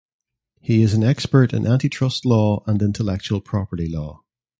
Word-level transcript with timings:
He 0.59 0.81
is 0.81 0.95
an 0.95 1.03
expert 1.03 1.53
in 1.53 1.67
antitrust 1.67 2.25
law 2.25 2.63
and 2.65 2.81
intellectual 2.81 3.39
property 3.39 3.87
law. 3.87 4.23